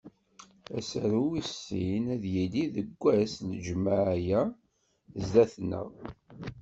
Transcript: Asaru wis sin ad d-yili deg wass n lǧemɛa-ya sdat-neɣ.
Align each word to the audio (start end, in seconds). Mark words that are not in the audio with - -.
Asaru 0.77 1.21
wis 1.31 1.49
sin 1.63 2.03
ad 2.15 2.19
d-yili 2.23 2.63
deg 2.75 2.87
wass 3.01 3.33
n 3.45 3.49
lǧemɛa-ya 3.57 4.41
sdat-neɣ. 5.23 5.87